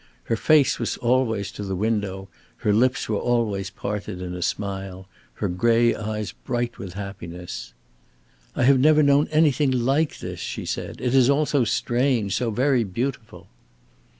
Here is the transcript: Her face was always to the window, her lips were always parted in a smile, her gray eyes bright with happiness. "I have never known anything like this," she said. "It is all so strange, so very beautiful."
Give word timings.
Her 0.23 0.35
face 0.35 0.79
was 0.79 0.97
always 0.97 1.51
to 1.51 1.63
the 1.63 1.75
window, 1.75 2.27
her 2.57 2.73
lips 2.73 3.07
were 3.07 3.19
always 3.19 3.69
parted 3.69 4.19
in 4.19 4.33
a 4.33 4.41
smile, 4.41 5.07
her 5.35 5.47
gray 5.47 5.93
eyes 5.93 6.31
bright 6.31 6.79
with 6.79 6.93
happiness. 6.93 7.75
"I 8.55 8.63
have 8.63 8.79
never 8.79 9.03
known 9.03 9.27
anything 9.31 9.69
like 9.69 10.17
this," 10.17 10.39
she 10.39 10.65
said. 10.65 10.99
"It 11.01 11.13
is 11.13 11.29
all 11.29 11.45
so 11.45 11.65
strange, 11.65 12.35
so 12.35 12.49
very 12.49 12.83
beautiful." 12.83 13.45